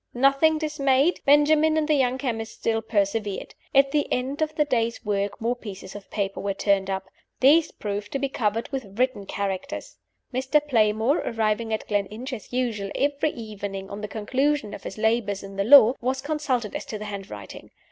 [0.15, 3.53] Nothing dismayed, Benjamin and the young chemist still persevered.
[3.75, 7.05] At the end of the day's work more pieces of paper were turned up.
[7.39, 9.97] These proved to be covered with written characters.
[10.33, 10.59] Mr.
[10.67, 15.55] Playmore (arriving at Gleninch, as usual, every evening on the conclusion of his labors in
[15.55, 17.69] the law) was consulted as to the handwriting.